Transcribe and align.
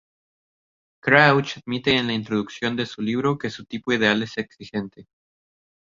Crouch 1.01 1.57
admite 1.57 1.91
en 1.95 2.07
la 2.07 2.13
introducción 2.13 2.75
de 2.75 2.87
su 2.87 3.03
libro 3.03 3.37
que 3.37 3.51
su 3.51 3.65
tipo 3.65 3.93
ideal 3.93 4.23
es 4.23 4.35
exigente. 4.39 5.05